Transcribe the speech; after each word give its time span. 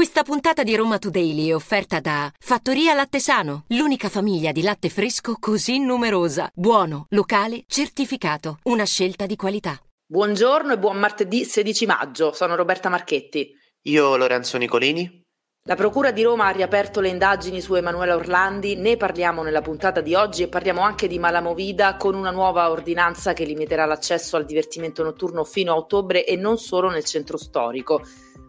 Questa 0.00 0.22
puntata 0.22 0.62
di 0.62 0.74
Roma 0.74 0.96
Today 0.96 1.48
è 1.48 1.54
offerta 1.54 2.00
da 2.00 2.32
Fattoria 2.38 2.94
Latte 2.94 3.20
Sano, 3.20 3.64
l'unica 3.66 4.08
famiglia 4.08 4.50
di 4.50 4.62
latte 4.62 4.88
fresco 4.88 5.36
così 5.38 5.78
numerosa. 5.78 6.50
Buono, 6.54 7.04
locale, 7.10 7.64
certificato. 7.66 8.60
Una 8.62 8.86
scelta 8.86 9.26
di 9.26 9.36
qualità. 9.36 9.78
Buongiorno 10.06 10.72
e 10.72 10.78
buon 10.78 10.96
martedì 10.96 11.44
16 11.44 11.84
maggio. 11.84 12.32
Sono 12.32 12.54
Roberta 12.54 12.88
Marchetti. 12.88 13.54
Io 13.82 14.16
Lorenzo 14.16 14.56
Nicolini. 14.56 15.20
La 15.64 15.74
Procura 15.74 16.12
di 16.12 16.22
Roma 16.22 16.46
ha 16.46 16.50
riaperto 16.50 17.00
le 17.00 17.08
indagini 17.08 17.60
su 17.60 17.74
Emanuela 17.74 18.14
Orlandi, 18.14 18.76
ne 18.76 18.96
parliamo 18.96 19.42
nella 19.42 19.60
puntata 19.60 20.00
di 20.00 20.14
oggi 20.14 20.42
e 20.42 20.48
parliamo 20.48 20.80
anche 20.80 21.08
di 21.08 21.18
Malamovida 21.18 21.96
con 21.96 22.14
una 22.14 22.30
nuova 22.30 22.70
ordinanza 22.70 23.34
che 23.34 23.44
limiterà 23.44 23.84
l'accesso 23.84 24.38
al 24.38 24.46
divertimento 24.46 25.02
notturno 25.02 25.44
fino 25.44 25.72
a 25.72 25.76
ottobre 25.76 26.24
e 26.24 26.36
non 26.36 26.56
solo 26.56 26.88
nel 26.88 27.04
centro 27.04 27.36
storico. 27.36 28.00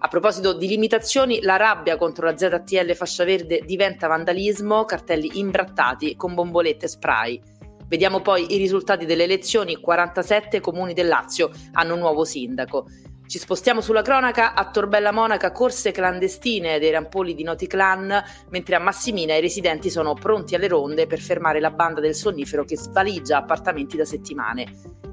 A 0.04 0.08
proposito 0.08 0.54
di 0.54 0.68
limitazioni, 0.68 1.42
la 1.42 1.58
rabbia 1.58 1.96
contro 1.96 2.26
la 2.26 2.36
ZTL 2.36 2.96
fascia 2.96 3.24
verde 3.24 3.62
diventa 3.64 4.08
vandalismo, 4.08 4.84
cartelli 4.84 5.38
imbrattati 5.40 6.16
con 6.16 6.34
bombolette 6.34 6.88
spray. 6.88 7.40
Vediamo 7.88 8.20
poi 8.20 8.52
i 8.56 8.58
risultati 8.58 9.06
delle 9.06 9.26
elezioni, 9.26 9.76
47 9.76 10.60
comuni 10.60 10.94
del 10.94 11.08
Lazio 11.08 11.52
hanno 11.74 11.94
un 11.94 12.00
nuovo 12.00 12.26
sindaco. 12.26 12.88
Ci 13.28 13.38
spostiamo 13.38 13.80
sulla 13.80 14.02
cronaca, 14.02 14.56
a 14.56 14.72
Torbella 14.72 15.12
Monaca 15.12 15.52
corse 15.52 15.92
clandestine 15.92 16.80
dei 16.80 16.90
rampoli 16.90 17.36
di 17.36 17.44
noti 17.44 17.68
clan, 17.68 18.12
mentre 18.50 18.76
a 18.76 18.80
Massimina 18.80 19.36
i 19.36 19.42
residenti 19.42 19.92
sono 19.92 20.16
pronti 20.16 20.56
alle 20.56 20.68
ronde 20.68 21.06
per 21.06 21.20
fermare 21.20 21.60
la 21.60 21.70
banda 21.70 22.02
del 22.02 22.16
sonnifero 22.16 22.66
che 22.66 22.76
svaligia 22.76 23.38
appartamenti 23.38 23.98
da 23.98 24.06
settimane. 24.06 24.66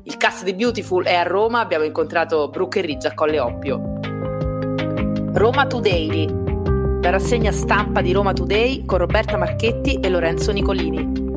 Il 0.05 0.16
cast 0.16 0.44
di 0.44 0.55
Beautiful 0.55 1.05
è 1.05 1.14
a 1.14 1.24
Roma, 1.24 1.60
abbiamo 1.60 1.84
incontrato 1.84 2.48
Brooke 2.48 2.78
e 2.78 2.82
Riggia 2.82 3.08
a 3.08 3.14
Colle 3.14 3.38
Oppio. 3.38 3.97
Roma 5.34 5.66
Today, 5.66 6.27
la 7.02 7.10
rassegna 7.10 7.52
stampa 7.52 8.00
di 8.00 8.12
Roma 8.12 8.32
Today 8.32 8.84
con 8.86 8.98
Roberta 8.98 9.36
Marchetti 9.36 10.00
e 10.00 10.09
Lorenzo 10.09 10.52
Nicolini. 10.52 11.27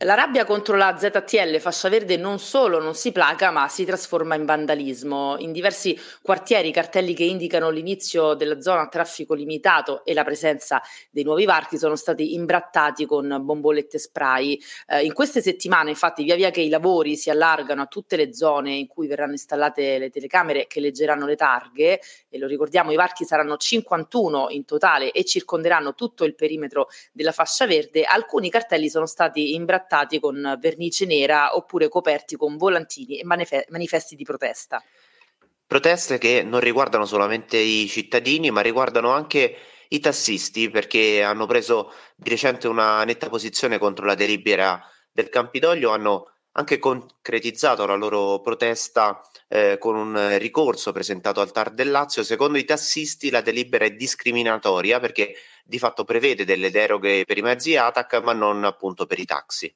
La 0.00 0.12
rabbia 0.12 0.44
contro 0.44 0.76
la 0.76 0.94
ZTL 0.94 1.58
fascia 1.58 1.88
verde 1.88 2.18
non 2.18 2.38
solo 2.38 2.78
non 2.78 2.94
si 2.94 3.12
placa, 3.12 3.50
ma 3.50 3.66
si 3.68 3.86
trasforma 3.86 4.34
in 4.34 4.44
vandalismo. 4.44 5.36
In 5.38 5.52
diversi 5.52 5.98
quartieri 6.20 6.70
cartelli 6.70 7.14
che 7.14 7.24
indicano 7.24 7.70
l'inizio 7.70 8.34
della 8.34 8.60
zona 8.60 8.82
a 8.82 8.88
traffico 8.88 9.32
limitato 9.32 10.04
e 10.04 10.12
la 10.12 10.22
presenza 10.22 10.82
dei 11.10 11.24
nuovi 11.24 11.46
varchi 11.46 11.78
sono 11.78 11.96
stati 11.96 12.34
imbrattati 12.34 13.06
con 13.06 13.38
bombolette 13.40 13.98
spray. 13.98 14.60
Eh, 14.86 15.02
in 15.02 15.14
queste 15.14 15.40
settimane, 15.40 15.88
infatti, 15.88 16.24
via 16.24 16.34
via 16.34 16.50
che 16.50 16.60
i 16.60 16.68
lavori 16.68 17.16
si 17.16 17.30
allargano 17.30 17.80
a 17.80 17.86
tutte 17.86 18.16
le 18.16 18.34
zone 18.34 18.74
in 18.74 18.88
cui 18.88 19.06
verranno 19.06 19.32
installate 19.32 19.96
le 19.96 20.10
telecamere 20.10 20.66
che 20.66 20.80
leggeranno 20.80 21.24
le 21.24 21.36
targhe, 21.36 22.00
e 22.28 22.38
lo 22.38 22.46
ricordiamo, 22.46 22.92
i 22.92 22.96
varchi 22.96 23.24
saranno 23.24 23.56
51 23.56 24.48
in 24.50 24.66
totale 24.66 25.10
e 25.10 25.24
circonderanno 25.24 25.94
tutto 25.94 26.24
il 26.24 26.34
perimetro 26.34 26.88
della 27.12 27.32
fascia 27.32 27.64
verde, 27.64 28.04
alcuni 28.04 28.50
cartelli 28.50 28.90
sono 28.90 29.06
stati 29.06 29.54
imbrattati 29.54 29.84
trattati 29.86 30.18
con 30.20 30.56
vernice 30.60 31.06
nera 31.06 31.56
oppure 31.56 31.88
coperti 31.88 32.36
con 32.36 32.56
volantini 32.56 33.18
e 33.18 33.24
manif- 33.24 33.66
manifesti 33.68 34.16
di 34.16 34.24
protesta. 34.24 34.82
Proteste 35.66 36.18
che 36.18 36.42
non 36.42 36.60
riguardano 36.60 37.06
solamente 37.06 37.56
i 37.56 37.88
cittadini, 37.88 38.50
ma 38.50 38.60
riguardano 38.60 39.10
anche 39.10 39.56
i 39.88 40.00
tassisti, 40.00 40.68
perché 40.68 41.22
hanno 41.22 41.46
preso 41.46 41.92
di 42.14 42.30
recente 42.30 42.68
una 42.68 43.02
netta 43.04 43.28
posizione 43.28 43.78
contro 43.78 44.04
la 44.04 44.14
delibera 44.14 44.80
del 45.10 45.28
Campidoglio, 45.28 45.90
hanno 45.90 46.30
anche 46.52 46.78
concretizzato 46.78 47.84
la 47.84 47.96
loro 47.96 48.40
protesta 48.40 49.20
eh, 49.48 49.76
con 49.78 49.94
un 49.94 50.38
ricorso 50.38 50.90
presentato 50.92 51.40
al 51.40 51.52
TAR 51.52 51.70
del 51.70 51.90
Lazio. 51.90 52.22
Secondo 52.22 52.58
i 52.58 52.64
tassisti 52.64 53.28
la 53.28 53.42
delibera 53.42 53.84
è 53.84 53.90
discriminatoria 53.90 54.98
perché 54.98 55.34
di 55.66 55.78
fatto 55.78 56.04
prevede 56.04 56.44
delle 56.44 56.70
deroghe 56.70 57.24
per 57.24 57.36
i 57.36 57.42
mezzi 57.42 57.76
ATAC 57.76 58.22
ma 58.22 58.32
non 58.32 58.64
appunto 58.64 59.04
per 59.04 59.18
i 59.18 59.24
taxi. 59.24 59.74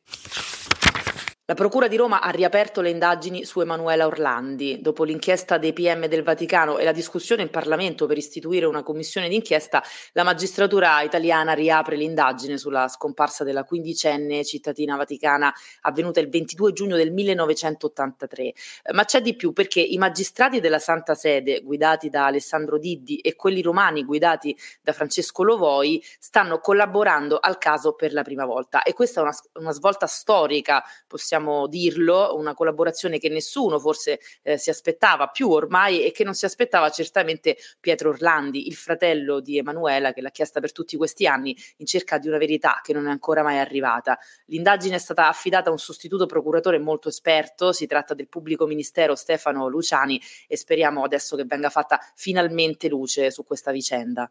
La 1.50 1.56
Procura 1.56 1.88
di 1.88 1.96
Roma 1.96 2.20
ha 2.20 2.30
riaperto 2.30 2.80
le 2.80 2.90
indagini 2.90 3.44
su 3.44 3.60
Emanuela 3.60 4.06
Orlandi. 4.06 4.80
Dopo 4.80 5.02
l'inchiesta 5.02 5.58
dei 5.58 5.72
PM 5.72 6.06
del 6.06 6.22
Vaticano 6.22 6.78
e 6.78 6.84
la 6.84 6.92
discussione 6.92 7.42
in 7.42 7.50
Parlamento 7.50 8.06
per 8.06 8.16
istituire 8.16 8.66
una 8.66 8.84
commissione 8.84 9.28
d'inchiesta, 9.28 9.82
la 10.12 10.22
magistratura 10.22 11.02
italiana 11.02 11.52
riapre 11.52 11.96
l'indagine 11.96 12.56
sulla 12.56 12.86
scomparsa 12.86 13.42
della 13.42 13.64
quindicenne 13.64 14.44
cittadina 14.44 14.94
vaticana 14.94 15.52
avvenuta 15.80 16.20
il 16.20 16.28
22 16.28 16.72
giugno 16.72 16.94
del 16.94 17.10
1983. 17.10 18.52
Ma 18.92 19.04
c'è 19.04 19.20
di 19.20 19.34
più 19.34 19.52
perché 19.52 19.80
i 19.80 19.98
magistrati 19.98 20.60
della 20.60 20.78
Santa 20.78 21.16
Sede, 21.16 21.62
guidati 21.62 22.10
da 22.10 22.26
Alessandro 22.26 22.78
Diddi, 22.78 23.18
e 23.18 23.34
quelli 23.34 23.60
romani, 23.60 24.04
guidati 24.04 24.56
da 24.80 24.92
Francesco 24.92 25.42
Lovoi, 25.42 26.00
stanno 26.20 26.60
collaborando 26.60 27.40
al 27.40 27.58
caso 27.58 27.94
per 27.94 28.12
la 28.12 28.22
prima 28.22 28.44
volta. 28.44 28.84
E 28.84 28.92
questa 28.92 29.18
è 29.18 29.24
una, 29.24 29.36
una 29.54 29.72
svolta 29.72 30.06
storica, 30.06 30.84
possiamo 31.08 31.38
possiamo 31.40 31.66
dirlo, 31.66 32.36
una 32.36 32.54
collaborazione 32.54 33.18
che 33.18 33.28
nessuno 33.28 33.78
forse 33.78 34.20
eh, 34.42 34.58
si 34.58 34.70
aspettava 34.70 35.28
più 35.28 35.48
ormai 35.48 36.04
e 36.04 36.12
che 36.12 36.24
non 36.24 36.34
si 36.34 36.44
aspettava 36.44 36.90
certamente 36.90 37.56
Pietro 37.80 38.10
Orlandi, 38.10 38.66
il 38.66 38.74
fratello 38.74 39.40
di 39.40 39.58
Emanuela 39.58 40.12
che 40.12 40.20
l'ha 40.20 40.30
chiesta 40.30 40.60
per 40.60 40.72
tutti 40.72 40.96
questi 40.96 41.26
anni 41.26 41.56
in 41.78 41.86
cerca 41.86 42.18
di 42.18 42.28
una 42.28 42.38
verità 42.38 42.80
che 42.82 42.92
non 42.92 43.06
è 43.06 43.10
ancora 43.10 43.42
mai 43.42 43.58
arrivata. 43.58 44.18
L'indagine 44.46 44.96
è 44.96 44.98
stata 44.98 45.28
affidata 45.28 45.70
a 45.70 45.72
un 45.72 45.78
sostituto 45.78 46.26
procuratore 46.26 46.78
molto 46.78 47.08
esperto, 47.08 47.72
si 47.72 47.86
tratta 47.86 48.14
del 48.14 48.28
pubblico 48.28 48.66
ministero 48.66 49.14
Stefano 49.14 49.68
Luciani 49.68 50.20
e 50.46 50.56
speriamo 50.56 51.02
adesso 51.02 51.36
che 51.36 51.44
venga 51.44 51.70
fatta 51.70 51.98
finalmente 52.14 52.88
luce 52.88 53.30
su 53.30 53.44
questa 53.44 53.70
vicenda. 53.72 54.30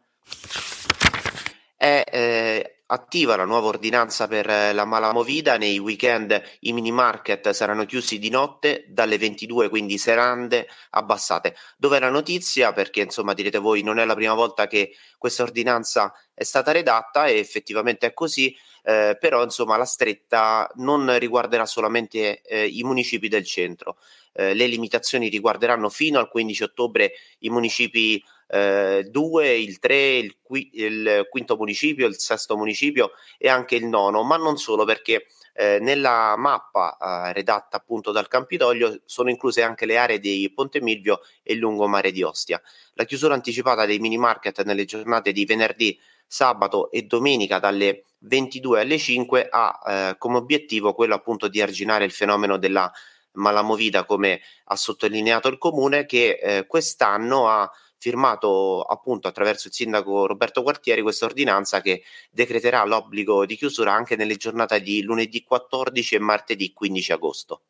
È 1.76 2.04
eh, 2.06 2.79
attiva 2.92 3.36
la 3.36 3.44
nuova 3.44 3.68
ordinanza 3.68 4.26
per 4.26 4.48
eh, 4.48 4.72
la 4.72 4.84
malamovida, 4.84 5.56
nei 5.56 5.78
weekend 5.78 6.40
i 6.60 6.72
mini 6.72 6.90
market 6.90 7.50
saranno 7.50 7.86
chiusi 7.86 8.18
di 8.18 8.30
notte 8.30 8.84
dalle 8.88 9.16
22, 9.18 9.68
quindi 9.68 9.96
serande 9.96 10.68
abbassate. 10.90 11.54
Dov'è 11.76 12.00
la 12.00 12.10
notizia? 12.10 12.72
Perché 12.72 13.02
insomma 13.02 13.32
direte 13.32 13.58
voi 13.58 13.82
non 13.82 13.98
è 13.98 14.04
la 14.04 14.14
prima 14.14 14.34
volta 14.34 14.66
che 14.66 14.94
questa 15.18 15.42
ordinanza 15.42 16.12
è 16.34 16.44
stata 16.44 16.72
redatta 16.72 17.26
e 17.26 17.38
effettivamente 17.38 18.08
è 18.08 18.12
così, 18.12 18.54
eh, 18.82 19.16
però 19.20 19.42
insomma 19.42 19.76
la 19.76 19.84
stretta 19.84 20.68
non 20.76 21.16
riguarderà 21.18 21.66
solamente 21.66 22.42
eh, 22.42 22.66
i 22.66 22.82
municipi 22.82 23.28
del 23.28 23.44
centro. 23.44 23.98
Eh, 24.32 24.54
le 24.54 24.66
limitazioni 24.66 25.28
riguarderanno 25.28 25.88
fino 25.88 26.18
al 26.18 26.28
15 26.28 26.62
ottobre 26.62 27.12
i 27.40 27.50
municipi 27.50 28.22
2, 28.50 29.44
eh, 29.44 29.60
il 29.60 29.78
3, 29.78 30.16
il, 30.16 30.36
qui, 30.42 30.70
il, 30.74 31.26
quinto 31.30 31.56
municipio, 31.56 32.06
il 32.06 32.18
sesto 32.18 32.56
municipio 32.56 33.12
e 33.38 33.48
anche 33.48 33.76
il 33.76 33.86
nono, 33.86 34.22
ma 34.24 34.36
non 34.36 34.56
solo 34.56 34.84
perché 34.84 35.26
eh, 35.54 35.78
nella 35.80 36.34
mappa 36.36 36.96
eh, 36.96 37.32
redatta 37.32 37.76
appunto 37.76 38.10
dal 38.10 38.28
Campidoglio 38.28 39.00
sono 39.04 39.30
incluse 39.30 39.62
anche 39.62 39.86
le 39.86 39.98
aree 39.98 40.18
di 40.18 40.50
Ponte 40.54 40.80
Milvio 40.80 41.20
e 41.42 41.54
lungomare 41.54 42.10
di 42.10 42.22
Ostia. 42.22 42.60
La 42.94 43.04
chiusura 43.04 43.34
anticipata 43.34 43.86
dei 43.86 43.98
mini 43.98 44.18
market 44.18 44.62
nelle 44.64 44.84
giornate 44.84 45.32
di 45.32 45.44
venerdì, 45.44 45.98
sabato 46.26 46.90
e 46.90 47.02
domenica 47.02 47.58
dalle 47.58 48.04
22 48.20 48.80
alle 48.80 48.98
5 48.98 49.48
ha 49.50 49.80
eh, 49.86 50.14
come 50.18 50.36
obiettivo 50.38 50.94
quello 50.94 51.14
appunto 51.14 51.48
di 51.48 51.60
arginare 51.60 52.04
il 52.04 52.12
fenomeno 52.12 52.56
della 52.56 52.90
malamovida 53.32 54.04
come 54.04 54.40
ha 54.64 54.76
sottolineato 54.76 55.48
il 55.48 55.58
comune 55.58 56.04
che 56.04 56.38
eh, 56.40 56.66
quest'anno 56.66 57.48
ha 57.48 57.70
firmato 58.00 58.80
appunto 58.82 59.28
attraverso 59.28 59.68
il 59.68 59.74
sindaco 59.74 60.26
Roberto 60.26 60.62
Quartieri 60.62 61.02
questa 61.02 61.26
ordinanza 61.26 61.82
che 61.82 62.02
decreterà 62.30 62.82
l'obbligo 62.84 63.44
di 63.44 63.56
chiusura 63.56 63.92
anche 63.92 64.16
nelle 64.16 64.36
giornate 64.36 64.80
di 64.80 65.02
lunedì 65.02 65.44
14 65.44 66.14
e 66.14 66.18
martedì 66.18 66.72
15 66.72 67.12
agosto. 67.12 67.60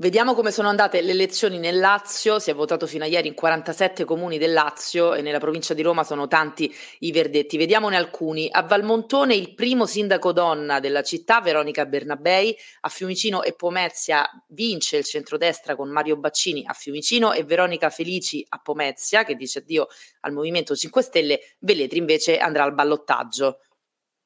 Vediamo 0.00 0.32
come 0.32 0.50
sono 0.50 0.70
andate 0.70 1.02
le 1.02 1.10
elezioni 1.10 1.58
nel 1.58 1.78
Lazio, 1.78 2.38
si 2.38 2.48
è 2.48 2.54
votato 2.54 2.86
fino 2.86 3.04
a 3.04 3.06
ieri 3.06 3.28
in 3.28 3.34
47 3.34 4.06
comuni 4.06 4.38
del 4.38 4.54
Lazio 4.54 5.12
e 5.12 5.20
nella 5.20 5.38
provincia 5.38 5.74
di 5.74 5.82
Roma 5.82 6.04
sono 6.04 6.26
tanti 6.26 6.74
i 7.00 7.12
verdetti. 7.12 7.58
Vediamone 7.58 7.96
alcuni. 7.96 8.48
A 8.50 8.62
Valmontone 8.62 9.34
il 9.34 9.52
primo 9.52 9.84
sindaco 9.84 10.32
donna 10.32 10.80
della 10.80 11.02
città, 11.02 11.42
Veronica 11.42 11.84
Bernabei, 11.84 12.56
a 12.80 12.88
Fiumicino 12.88 13.42
e 13.42 13.52
Pomezia 13.52 14.26
vince 14.46 14.96
il 14.96 15.04
centrodestra 15.04 15.76
con 15.76 15.90
Mario 15.90 16.16
Baccini 16.16 16.64
a 16.64 16.72
Fiumicino 16.72 17.34
e 17.34 17.44
Veronica 17.44 17.90
Felici 17.90 18.42
a 18.48 18.58
Pomezia 18.58 19.24
che 19.24 19.34
dice 19.34 19.58
addio 19.58 19.86
al 20.20 20.32
Movimento 20.32 20.74
5 20.74 21.02
Stelle, 21.02 21.40
Velletri 21.58 21.98
invece 21.98 22.38
andrà 22.38 22.64
al 22.64 22.72
ballottaggio. 22.72 23.58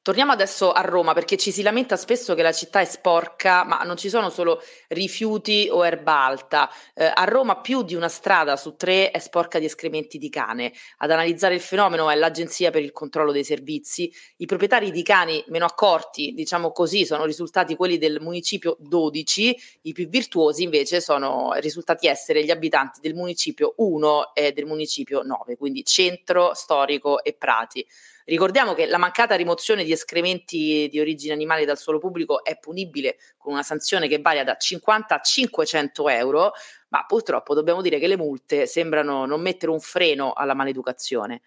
Torniamo 0.04 0.32
adesso 0.32 0.70
a 0.70 0.82
Roma 0.82 1.14
perché 1.14 1.38
ci 1.38 1.50
si 1.50 1.62
lamenta 1.62 1.96
spesso 1.96 2.34
che 2.34 2.42
la 2.42 2.52
città 2.52 2.78
è 2.78 2.84
sporca, 2.84 3.64
ma 3.64 3.78
non 3.84 3.96
ci 3.96 4.10
sono 4.10 4.28
solo 4.28 4.60
rifiuti 4.88 5.66
o 5.72 5.86
erba 5.86 6.26
alta. 6.26 6.70
Eh, 6.92 7.10
a 7.10 7.24
Roma 7.24 7.62
più 7.62 7.82
di 7.82 7.94
una 7.94 8.10
strada 8.10 8.58
su 8.58 8.76
tre 8.76 9.10
è 9.10 9.18
sporca 9.18 9.58
di 9.58 9.64
escrementi 9.64 10.18
di 10.18 10.28
cane. 10.28 10.74
Ad 10.98 11.10
analizzare 11.10 11.54
il 11.54 11.62
fenomeno 11.62 12.10
è 12.10 12.16
l'Agenzia 12.16 12.70
per 12.70 12.82
il 12.82 12.92
controllo 12.92 13.32
dei 13.32 13.44
servizi. 13.44 14.12
I 14.36 14.44
proprietari 14.44 14.90
di 14.90 15.02
cani 15.02 15.42
meno 15.46 15.64
accorti, 15.64 16.34
diciamo 16.34 16.70
così, 16.70 17.06
sono 17.06 17.24
risultati 17.24 17.74
quelli 17.74 17.96
del 17.96 18.20
municipio 18.20 18.76
12, 18.80 19.58
i 19.84 19.92
più 19.94 20.06
virtuosi 20.10 20.64
invece 20.64 21.00
sono 21.00 21.54
risultati 21.54 22.08
essere 22.08 22.44
gli 22.44 22.50
abitanti 22.50 23.00
del 23.00 23.14
municipio 23.14 23.72
1 23.78 24.34
e 24.34 24.52
del 24.52 24.66
municipio 24.66 25.22
9, 25.22 25.56
quindi 25.56 25.82
centro, 25.82 26.52
storico 26.52 27.24
e 27.24 27.32
prati. 27.32 27.86
Ricordiamo 28.26 28.72
che 28.72 28.86
la 28.86 28.96
mancata 28.96 29.34
rimozione 29.34 29.84
di 29.84 29.92
escrementi 29.92 30.88
di 30.90 30.98
origine 30.98 31.34
animale 31.34 31.66
dal 31.66 31.76
suolo 31.76 31.98
pubblico 31.98 32.42
è 32.42 32.58
punibile 32.58 33.18
con 33.36 33.52
una 33.52 33.62
sanzione 33.62 34.08
che 34.08 34.18
varia 34.18 34.44
da 34.44 34.56
50 34.56 35.14
a 35.14 35.20
500 35.20 36.08
euro, 36.08 36.52
ma 36.88 37.04
purtroppo 37.04 37.52
dobbiamo 37.52 37.82
dire 37.82 37.98
che 37.98 38.06
le 38.06 38.16
multe 38.16 38.66
sembrano 38.66 39.26
non 39.26 39.42
mettere 39.42 39.72
un 39.72 39.80
freno 39.80 40.32
alla 40.32 40.54
maleducazione. 40.54 41.42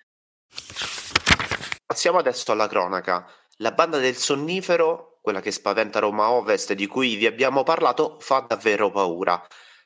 Passiamo 1.83 2.19
adesso 2.19 2.51
alla 2.51 2.67
cronaca. 2.67 3.27
La 3.57 3.71
banda 3.71 3.97
del 3.97 4.15
sonnifero, 4.15 5.17
quella 5.19 5.41
che 5.41 5.49
spaventa 5.49 5.97
Roma 5.97 6.29
Ovest 6.29 6.73
di 6.73 6.85
cui 6.85 7.15
vi 7.15 7.25
abbiamo 7.25 7.63
parlato, 7.63 8.17
fa 8.19 8.45
davvero 8.47 8.91
paura. 8.91 9.43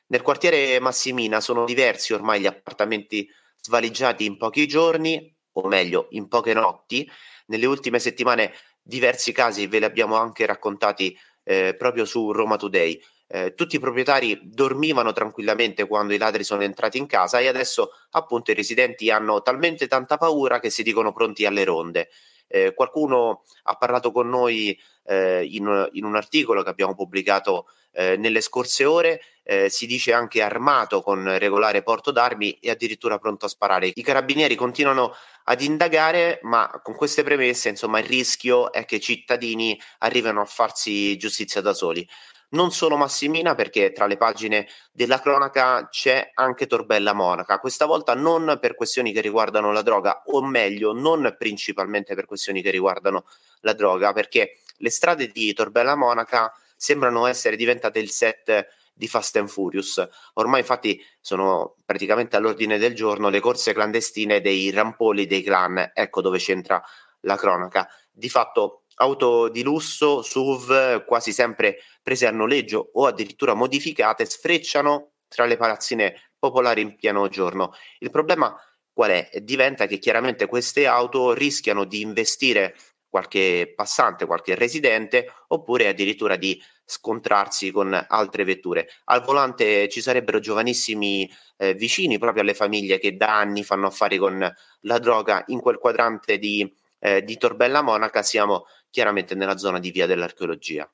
Nel 0.08 0.20
quartiere 0.20 0.78
Massimina 0.78 1.40
sono 1.40 1.64
diversi 1.64 2.12
ormai 2.12 2.42
gli 2.42 2.46
appartamenti 2.46 3.26
svaligiati 3.58 4.26
in 4.26 4.36
pochi 4.36 4.66
giorni, 4.66 5.34
o 5.52 5.68
meglio 5.68 6.06
in 6.10 6.28
poche 6.28 6.54
notti. 6.54 7.08
Nelle 7.46 7.66
ultime 7.66 7.98
settimane 7.98 8.52
diversi 8.82 9.32
casi 9.32 9.66
ve 9.66 9.78
li 9.78 9.84
abbiamo 9.84 10.16
anche 10.16 10.46
raccontati 10.46 11.16
eh, 11.44 11.74
proprio 11.76 12.04
su 12.04 12.32
Roma 12.32 12.56
Today. 12.56 13.00
Eh, 13.26 13.54
tutti 13.54 13.76
i 13.76 13.80
proprietari 13.80 14.38
dormivano 14.42 15.12
tranquillamente 15.12 15.86
quando 15.86 16.12
i 16.12 16.18
ladri 16.18 16.44
sono 16.44 16.62
entrati 16.62 16.98
in 16.98 17.06
casa 17.06 17.38
e 17.38 17.48
adesso 17.48 17.92
appunto 18.10 18.50
i 18.50 18.54
residenti 18.54 19.10
hanno 19.10 19.40
talmente 19.40 19.86
tanta 19.86 20.18
paura 20.18 20.60
che 20.60 20.68
si 20.68 20.82
dicono 20.82 21.12
pronti 21.12 21.46
alle 21.46 21.64
ronde. 21.64 22.10
Eh, 22.46 22.74
qualcuno 22.74 23.44
ha 23.62 23.76
parlato 23.76 24.12
con 24.12 24.28
noi 24.28 24.78
eh, 25.04 25.44
in, 25.44 25.88
in, 25.92 26.04
un 26.04 26.16
articolo 26.16 26.62
che 26.62 26.70
abbiamo 26.70 26.94
pubblicato 26.94 27.66
eh, 27.92 28.16
nelle 28.16 28.40
scorse 28.40 28.84
ore, 28.84 29.20
eh, 29.44 29.68
si 29.68 29.86
dice 29.86 30.12
anche 30.12 30.42
armato 30.42 31.02
con 31.02 31.38
regolare 31.38 31.82
porto 31.82 32.10
d'armi 32.10 32.58
e 32.60 32.70
addirittura 32.70 33.18
pronto 33.18 33.46
a 33.46 33.48
sparare. 33.48 33.90
I 33.92 34.02
carabinieri 34.02 34.54
continuano 34.54 35.14
ad 35.44 35.60
indagare, 35.60 36.38
ma 36.42 36.80
con 36.82 36.94
queste 36.94 37.22
premesse, 37.22 37.68
insomma, 37.68 37.98
il 37.98 38.06
rischio 38.06 38.72
è 38.72 38.84
che 38.84 38.96
i 38.96 39.00
cittadini 39.00 39.78
arrivino 39.98 40.40
a 40.40 40.46
farsi 40.46 41.16
giustizia 41.16 41.60
da 41.60 41.74
soli 41.74 42.06
non 42.52 42.70
solo 42.70 42.96
Massimina 42.96 43.54
perché 43.54 43.92
tra 43.92 44.06
le 44.06 44.16
pagine 44.16 44.66
della 44.92 45.20
cronaca 45.20 45.88
c'è 45.88 46.32
anche 46.34 46.66
Torbella 46.66 47.12
Monaca, 47.12 47.58
questa 47.58 47.86
volta 47.86 48.14
non 48.14 48.58
per 48.60 48.74
questioni 48.74 49.12
che 49.12 49.20
riguardano 49.20 49.72
la 49.72 49.82
droga, 49.82 50.22
o 50.26 50.42
meglio, 50.42 50.92
non 50.92 51.34
principalmente 51.38 52.14
per 52.14 52.26
questioni 52.26 52.62
che 52.62 52.70
riguardano 52.70 53.24
la 53.60 53.72
droga, 53.72 54.12
perché 54.12 54.58
le 54.82 54.90
strade 54.90 55.28
di 55.28 55.52
Torbella 55.52 55.94
Monaca 55.94 56.52
sembrano 56.76 57.26
essere 57.26 57.56
diventate 57.56 58.00
il 58.00 58.10
set 58.10 58.66
di 58.92 59.06
Fast 59.06 59.36
and 59.36 59.48
Furious. 59.48 60.06
Ormai 60.34 60.60
infatti 60.60 61.00
sono 61.20 61.76
praticamente 61.84 62.36
all'ordine 62.36 62.78
del 62.78 62.94
giorno 62.94 63.28
le 63.28 63.40
corse 63.40 63.72
clandestine 63.72 64.40
dei 64.40 64.70
rampoli 64.70 65.26
dei 65.26 65.42
clan, 65.42 65.92
ecco 65.94 66.20
dove 66.20 66.38
c'entra 66.38 66.82
la 67.20 67.36
cronaca. 67.36 67.88
Di 68.10 68.28
fatto 68.28 68.82
auto 68.96 69.48
di 69.48 69.62
lusso, 69.62 70.20
SUV, 70.20 71.04
quasi 71.04 71.32
sempre 71.32 71.78
prese 72.02 72.26
a 72.26 72.32
noleggio 72.32 72.90
o 72.94 73.06
addirittura 73.06 73.54
modificate, 73.54 74.26
sfrecciano 74.26 75.12
tra 75.28 75.46
le 75.46 75.56
palazzine 75.56 76.32
popolari 76.38 76.80
in 76.80 76.96
pieno 76.96 77.28
giorno. 77.28 77.72
Il 78.00 78.10
problema 78.10 78.54
qual 78.92 79.10
è? 79.10 79.30
Diventa 79.40 79.86
che 79.86 79.98
chiaramente 79.98 80.46
queste 80.46 80.86
auto 80.86 81.32
rischiano 81.32 81.84
di 81.84 82.02
investire 82.02 82.76
qualche 83.12 83.74
passante, 83.76 84.24
qualche 84.24 84.54
residente, 84.54 85.26
oppure 85.48 85.86
addirittura 85.86 86.36
di 86.36 86.58
scontrarsi 86.82 87.70
con 87.70 87.92
altre 88.08 88.44
vetture. 88.44 88.88
Al 89.04 89.22
volante 89.22 89.86
ci 89.90 90.00
sarebbero 90.00 90.40
giovanissimi 90.40 91.30
eh, 91.58 91.74
vicini 91.74 92.16
proprio 92.16 92.40
alle 92.40 92.54
famiglie 92.54 92.98
che 92.98 93.14
da 93.18 93.36
anni 93.36 93.64
fanno 93.64 93.88
affari 93.88 94.16
con 94.16 94.50
la 94.80 94.98
droga 94.98 95.44
in 95.48 95.60
quel 95.60 95.76
quadrante 95.76 96.38
di, 96.38 96.74
eh, 97.00 97.22
di 97.22 97.36
Torbella 97.36 97.82
Monaca. 97.82 98.22
Siamo 98.22 98.64
chiaramente 98.88 99.34
nella 99.34 99.58
zona 99.58 99.78
di 99.78 99.90
via 99.90 100.06
dell'archeologia. 100.06 100.88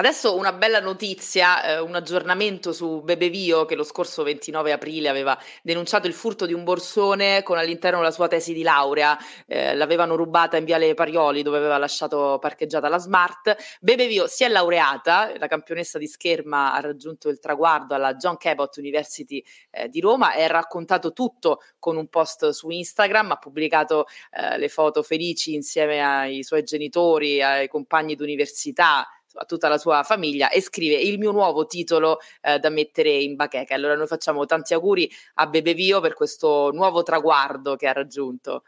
Adesso 0.00 0.34
una 0.34 0.54
bella 0.54 0.80
notizia, 0.80 1.62
eh, 1.62 1.78
un 1.78 1.94
aggiornamento 1.94 2.72
su 2.72 3.02
Bebevio 3.02 3.66
che 3.66 3.74
lo 3.74 3.84
scorso 3.84 4.22
29 4.22 4.72
aprile 4.72 5.10
aveva 5.10 5.38
denunciato 5.62 6.06
il 6.06 6.14
furto 6.14 6.46
di 6.46 6.54
un 6.54 6.64
borsone 6.64 7.42
con 7.42 7.58
all'interno 7.58 8.00
la 8.00 8.10
sua 8.10 8.26
tesi 8.26 8.54
di 8.54 8.62
laurea, 8.62 9.18
eh, 9.46 9.74
l'avevano 9.74 10.16
rubata 10.16 10.56
in 10.56 10.64
Viale 10.64 10.94
Parioli 10.94 11.42
dove 11.42 11.58
aveva 11.58 11.76
lasciato 11.76 12.38
parcheggiata 12.40 12.88
la 12.88 12.96
Smart. 12.96 13.54
Bebevio 13.78 14.26
si 14.26 14.42
è 14.42 14.48
laureata, 14.48 15.32
la 15.36 15.48
campionessa 15.48 15.98
di 15.98 16.06
scherma 16.06 16.72
ha 16.72 16.80
raggiunto 16.80 17.28
il 17.28 17.38
traguardo 17.38 17.94
alla 17.94 18.14
John 18.14 18.38
Cabot 18.38 18.74
University 18.78 19.44
eh, 19.70 19.90
di 19.90 20.00
Roma 20.00 20.32
e 20.32 20.44
ha 20.44 20.48
raccontato 20.48 21.12
tutto 21.12 21.60
con 21.78 21.98
un 21.98 22.08
post 22.08 22.48
su 22.48 22.70
Instagram, 22.70 23.32
ha 23.32 23.36
pubblicato 23.36 24.06
eh, 24.30 24.56
le 24.56 24.70
foto 24.70 25.02
felici 25.02 25.52
insieme 25.52 26.02
ai 26.02 26.42
suoi 26.42 26.62
genitori, 26.62 27.42
ai 27.42 27.68
compagni 27.68 28.14
d'università 28.14 29.06
a 29.34 29.44
tutta 29.44 29.68
la 29.68 29.78
sua 29.78 30.02
famiglia 30.02 30.50
e 30.50 30.60
scrive 30.60 30.94
il 30.94 31.18
mio 31.18 31.30
nuovo 31.30 31.66
titolo 31.66 32.18
eh, 32.40 32.58
da 32.58 32.70
mettere 32.70 33.10
in 33.10 33.36
bacheca. 33.36 33.74
Allora 33.74 33.94
noi 33.96 34.06
facciamo 34.06 34.46
tanti 34.46 34.74
auguri 34.74 35.10
a 35.34 35.46
Bebevio 35.46 36.00
per 36.00 36.14
questo 36.14 36.70
nuovo 36.72 37.02
traguardo 37.02 37.76
che 37.76 37.86
ha 37.86 37.92
raggiunto. 37.92 38.62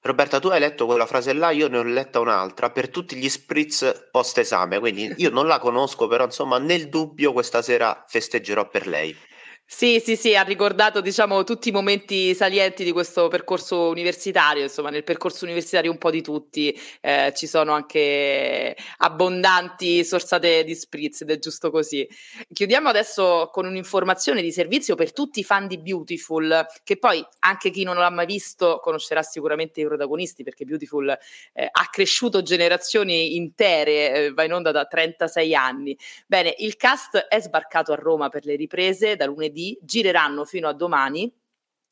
Roberta, 0.00 0.38
tu 0.38 0.48
hai 0.48 0.60
letto 0.60 0.86
quella 0.86 1.06
frase 1.06 1.32
là, 1.32 1.50
io 1.50 1.68
ne 1.68 1.78
ho 1.78 1.82
letta 1.82 2.20
un'altra 2.20 2.70
per 2.70 2.88
tutti 2.88 3.16
gli 3.16 3.28
spritz 3.28 4.08
post 4.12 4.38
esame, 4.38 4.78
quindi 4.78 5.12
io 5.16 5.30
non 5.30 5.46
la 5.48 5.58
conosco, 5.58 6.06
però 6.06 6.24
insomma 6.24 6.58
nel 6.58 6.88
dubbio 6.88 7.32
questa 7.32 7.62
sera 7.62 8.04
festeggerò 8.06 8.68
per 8.68 8.86
lei. 8.86 9.14
Sì, 9.70 10.00
sì, 10.02 10.16
sì, 10.16 10.34
ha 10.34 10.40
ricordato 10.44 11.02
diciamo 11.02 11.44
tutti 11.44 11.68
i 11.68 11.72
momenti 11.72 12.34
salienti 12.34 12.84
di 12.84 12.90
questo 12.92 13.28
percorso 13.28 13.90
universitario, 13.90 14.62
insomma 14.62 14.88
nel 14.88 15.04
percorso 15.04 15.44
universitario 15.44 15.90
un 15.90 15.98
po' 15.98 16.10
di 16.10 16.22
tutti, 16.22 16.74
eh, 17.02 17.34
ci 17.36 17.46
sono 17.46 17.72
anche 17.72 18.74
abbondanti 18.96 20.02
sorsate 20.06 20.64
di 20.64 20.74
spritz 20.74 21.20
ed 21.20 21.30
è 21.32 21.38
giusto 21.38 21.70
così. 21.70 22.08
Chiudiamo 22.50 22.88
adesso 22.88 23.50
con 23.52 23.66
un'informazione 23.66 24.40
di 24.40 24.50
servizio 24.52 24.94
per 24.94 25.12
tutti 25.12 25.40
i 25.40 25.44
fan 25.44 25.66
di 25.66 25.76
Beautiful, 25.78 26.66
che 26.82 26.96
poi 26.96 27.22
anche 27.40 27.68
chi 27.70 27.82
non 27.84 27.96
l'ha 27.96 28.08
mai 28.10 28.24
visto 28.24 28.80
conoscerà 28.82 29.22
sicuramente 29.22 29.82
i 29.82 29.84
protagonisti 29.84 30.44
perché 30.44 30.64
Beautiful 30.64 31.10
eh, 31.52 31.68
ha 31.70 31.88
cresciuto 31.90 32.40
generazioni 32.40 33.36
intere, 33.36 34.14
eh, 34.28 34.32
va 34.32 34.44
in 34.44 34.52
onda 34.54 34.70
da 34.70 34.86
36 34.86 35.54
anni. 35.54 35.94
Bene, 36.26 36.54
il 36.56 36.76
cast 36.76 37.18
è 37.18 37.38
sbarcato 37.38 37.92
a 37.92 37.96
Roma 37.96 38.30
per 38.30 38.46
le 38.46 38.56
riprese 38.56 39.14
da 39.16 39.26
lunedì 39.26 39.56
gireranno 39.82 40.44
fino 40.44 40.68
a 40.68 40.72
domani 40.72 41.32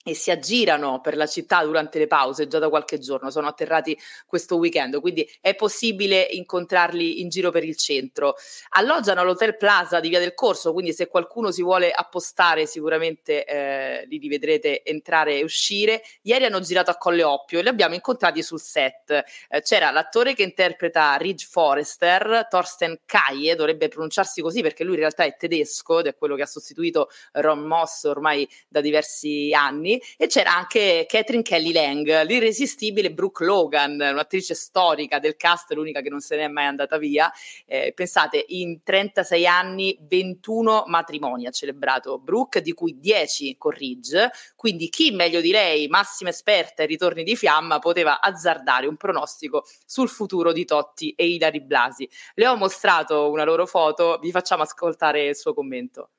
e 0.08 0.14
si 0.14 0.30
aggirano 0.30 1.00
per 1.00 1.16
la 1.16 1.26
città 1.26 1.64
durante 1.64 1.98
le 1.98 2.06
pause 2.06 2.46
già 2.46 2.60
da 2.60 2.68
qualche 2.68 3.00
giorno, 3.00 3.28
sono 3.28 3.48
atterrati 3.48 3.98
questo 4.24 4.54
weekend, 4.54 5.00
quindi 5.00 5.28
è 5.40 5.56
possibile 5.56 6.22
incontrarli 6.30 7.20
in 7.20 7.28
giro 7.28 7.50
per 7.50 7.64
il 7.64 7.76
centro. 7.76 8.36
Alloggiano 8.76 9.22
all'Hotel 9.22 9.56
Plaza 9.56 9.98
di 9.98 10.08
Via 10.08 10.20
del 10.20 10.34
Corso, 10.34 10.72
quindi 10.72 10.92
se 10.92 11.08
qualcuno 11.08 11.50
si 11.50 11.60
vuole 11.60 11.90
appostare 11.90 12.66
sicuramente 12.66 13.44
eh, 13.44 14.06
li 14.06 14.18
rivedrete 14.18 14.84
entrare 14.84 15.38
e 15.38 15.42
uscire. 15.42 16.02
Ieri 16.22 16.44
hanno 16.44 16.60
girato 16.60 16.92
a 16.92 16.96
Colle 16.96 17.24
Oppio 17.24 17.58
e 17.58 17.62
li 17.62 17.68
abbiamo 17.68 17.94
incontrati 17.94 18.44
sul 18.44 18.60
set. 18.60 19.10
Eh, 19.10 19.62
c'era 19.62 19.90
l'attore 19.90 20.34
che 20.34 20.44
interpreta 20.44 21.16
Ridge 21.16 21.48
Forrester, 21.50 22.46
Thorsten 22.48 23.00
Kaye, 23.04 23.56
dovrebbe 23.56 23.88
pronunciarsi 23.88 24.40
così 24.40 24.62
perché 24.62 24.84
lui 24.84 24.94
in 24.94 25.00
realtà 25.00 25.24
è 25.24 25.34
tedesco 25.36 25.98
ed 25.98 26.06
è 26.06 26.14
quello 26.14 26.36
che 26.36 26.42
ha 26.42 26.46
sostituito 26.46 27.08
Ron 27.32 27.62
Moss 27.62 28.04
ormai 28.04 28.48
da 28.68 28.80
diversi 28.80 29.52
anni 29.52 29.94
e 30.16 30.26
c'era 30.26 30.54
anche 30.54 31.06
Catherine 31.08 31.42
Kelly 31.42 31.72
Lang, 31.72 32.22
l'irresistibile 32.22 33.12
Brooke 33.12 33.44
Logan, 33.44 33.92
un'attrice 33.92 34.54
storica 34.54 35.18
del 35.18 35.36
cast, 35.36 35.72
l'unica 35.72 36.00
che 36.00 36.08
non 36.08 36.20
se 36.20 36.36
n'è 36.36 36.48
mai 36.48 36.66
andata 36.66 36.98
via. 36.98 37.30
Eh, 37.66 37.92
pensate, 37.94 38.44
in 38.48 38.82
36 38.82 39.46
anni 39.46 39.96
21 40.00 40.84
matrimoni 40.86 41.46
ha 41.46 41.50
celebrato 41.50 42.18
Brooke, 42.18 42.60
di 42.60 42.72
cui 42.72 42.98
10 42.98 43.56
con 43.56 43.72
Ridge, 43.72 44.30
quindi 44.54 44.88
chi 44.88 45.10
meglio 45.10 45.40
di 45.40 45.50
lei, 45.50 45.88
massima 45.88 46.30
esperta 46.30 46.82
ai 46.82 46.88
ritorni 46.88 47.22
di 47.22 47.36
fiamma, 47.36 47.78
poteva 47.78 48.20
azzardare 48.20 48.86
un 48.86 48.96
pronostico 48.96 49.64
sul 49.84 50.08
futuro 50.08 50.52
di 50.52 50.64
Totti 50.64 51.12
e 51.12 51.28
Ilari 51.28 51.60
Blasi. 51.60 52.08
Le 52.34 52.46
ho 52.46 52.56
mostrato 52.56 53.30
una 53.30 53.44
loro 53.44 53.66
foto, 53.66 54.18
vi 54.20 54.30
facciamo 54.30 54.62
ascoltare 54.62 55.26
il 55.28 55.36
suo 55.36 55.54
commento. 55.54 56.10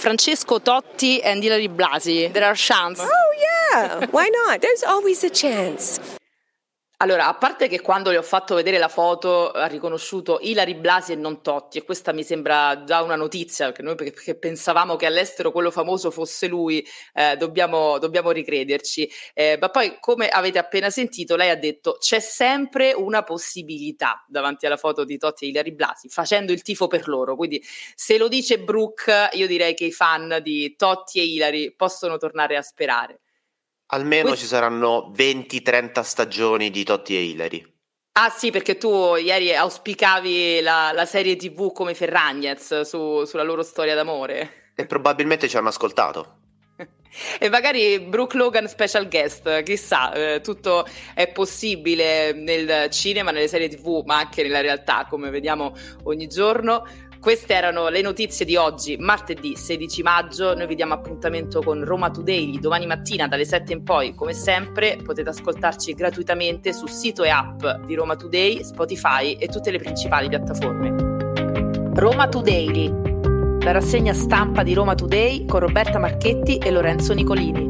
Francesco 0.00 0.58
Totti 0.58 1.20
and 1.22 1.42
Hilary 1.42 1.68
Blasi. 1.68 2.32
There 2.32 2.44
are 2.44 2.56
chance. 2.56 3.00
Oh 3.02 3.30
yeah, 3.46 4.06
why 4.10 4.28
not? 4.28 4.62
There's 4.62 4.82
always 4.82 5.22
a 5.24 5.30
chance. 5.30 6.00
Allora, 7.02 7.28
a 7.28 7.34
parte 7.34 7.66
che 7.66 7.80
quando 7.80 8.10
le 8.10 8.18
ho 8.18 8.22
fatto 8.22 8.54
vedere 8.54 8.76
la 8.76 8.88
foto 8.88 9.52
ha 9.52 9.64
riconosciuto 9.64 10.38
Ilari 10.42 10.74
Blasi 10.74 11.12
e 11.12 11.14
non 11.14 11.40
Totti 11.40 11.78
e 11.78 11.82
questa 11.82 12.12
mi 12.12 12.22
sembra 12.22 12.84
già 12.84 13.00
una 13.00 13.16
notizia 13.16 13.64
perché 13.64 13.80
noi 13.80 13.94
perché 13.94 14.34
pensavamo 14.34 14.96
che 14.96 15.06
all'estero 15.06 15.50
quello 15.50 15.70
famoso 15.70 16.10
fosse 16.10 16.46
lui, 16.46 16.86
eh, 17.14 17.38
dobbiamo, 17.38 17.96
dobbiamo, 17.98 18.32
ricrederci. 18.32 19.10
Eh, 19.32 19.56
ma 19.58 19.70
poi 19.70 19.96
come 19.98 20.28
avete 20.28 20.58
appena 20.58 20.90
sentito 20.90 21.36
lei 21.36 21.48
ha 21.48 21.56
detto 21.56 21.96
c'è 21.98 22.20
sempre 22.20 22.92
una 22.92 23.22
possibilità 23.22 24.22
davanti 24.28 24.66
alla 24.66 24.76
foto 24.76 25.04
di 25.04 25.16
Totti 25.16 25.46
e 25.46 25.48
Ilari 25.48 25.72
Blasi 25.72 26.10
facendo 26.10 26.52
il 26.52 26.60
tifo 26.60 26.86
per 26.86 27.08
loro, 27.08 27.34
quindi 27.34 27.64
se 27.94 28.18
lo 28.18 28.28
dice 28.28 28.58
Brooke 28.58 29.30
io 29.32 29.46
direi 29.46 29.72
che 29.72 29.86
i 29.86 29.92
fan 29.92 30.40
di 30.42 30.76
Totti 30.76 31.18
e 31.18 31.24
Ilari 31.24 31.72
possono 31.74 32.18
tornare 32.18 32.58
a 32.58 32.62
sperare. 32.62 33.20
Almeno 33.90 34.28
Questo... 34.28 34.44
ci 34.44 34.46
saranno 34.46 35.12
20-30 35.14 36.00
stagioni 36.02 36.70
di 36.70 36.84
Totti 36.84 37.16
e 37.16 37.22
Hilary. 37.22 37.78
Ah 38.12 38.28
sì, 38.28 38.50
perché 38.50 38.76
tu 38.76 39.14
ieri 39.16 39.54
auspicavi 39.54 40.60
la, 40.60 40.92
la 40.92 41.04
serie 41.04 41.36
tv 41.36 41.72
come 41.72 41.94
Ferragnez 41.94 42.80
su, 42.80 43.24
sulla 43.24 43.42
loro 43.42 43.62
storia 43.62 43.94
d'amore. 43.94 44.72
E 44.74 44.86
probabilmente 44.86 45.48
ci 45.48 45.56
hanno 45.56 45.68
ascoltato. 45.68 46.38
e 47.38 47.48
magari 47.48 48.00
Brooke 48.00 48.36
Logan 48.36 48.68
special 48.68 49.08
guest, 49.08 49.62
chissà, 49.62 50.12
eh, 50.12 50.40
tutto 50.40 50.86
è 51.14 51.28
possibile 51.28 52.32
nel 52.32 52.90
cinema, 52.90 53.30
nelle 53.30 53.48
serie 53.48 53.68
tv, 53.68 54.02
ma 54.04 54.18
anche 54.18 54.42
nella 54.42 54.60
realtà, 54.60 55.06
come 55.08 55.30
vediamo 55.30 55.74
ogni 56.04 56.26
giorno. 56.26 56.84
Queste 57.20 57.52
erano 57.52 57.90
le 57.90 58.00
notizie 58.00 58.46
di 58.46 58.56
oggi, 58.56 58.96
martedì 58.96 59.54
16 59.54 60.02
maggio. 60.02 60.54
Noi 60.54 60.66
vi 60.66 60.74
diamo 60.74 60.94
appuntamento 60.94 61.60
con 61.60 61.84
Roma 61.84 62.10
Today 62.10 62.58
domani 62.58 62.86
mattina 62.86 63.28
dalle 63.28 63.44
7 63.44 63.74
in 63.74 63.82
poi. 63.82 64.14
Come 64.14 64.32
sempre 64.32 64.96
potete 65.04 65.28
ascoltarci 65.28 65.92
gratuitamente 65.92 66.72
sul 66.72 66.88
sito 66.88 67.22
e 67.22 67.28
app 67.28 67.62
di 67.84 67.94
Roma 67.94 68.16
Today, 68.16 68.64
Spotify 68.64 69.34
e 69.34 69.48
tutte 69.48 69.70
le 69.70 69.78
principali 69.78 70.30
piattaforme. 70.30 70.94
Roma 71.92 72.26
Today, 72.26 72.90
la 73.60 73.72
rassegna 73.72 74.14
stampa 74.14 74.62
di 74.62 74.72
Roma 74.72 74.94
Today 74.94 75.44
con 75.44 75.60
Roberta 75.60 75.98
Marchetti 75.98 76.56
e 76.56 76.70
Lorenzo 76.70 77.12
Nicolini. 77.12 77.69